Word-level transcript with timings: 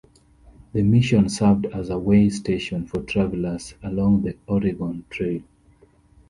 The 0.73 0.81
mission 0.81 1.29
served 1.29 1.67
as 1.67 1.91
a 1.91 1.99
way 1.99 2.27
station 2.31 2.87
for 2.87 3.03
travelers 3.03 3.75
along 3.83 4.23
the 4.23 4.35
Oregon 4.47 5.05
Trail. 5.11 5.43